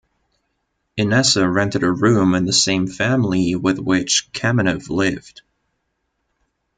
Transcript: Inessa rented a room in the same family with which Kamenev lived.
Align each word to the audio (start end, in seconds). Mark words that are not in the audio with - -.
Inessa 0.97 1.45
rented 1.47 1.83
a 1.83 1.91
room 1.91 2.33
in 2.33 2.45
the 2.45 2.53
same 2.53 2.87
family 2.87 3.53
with 3.53 3.77
which 3.77 4.31
Kamenev 4.33 4.89
lived. 4.89 5.43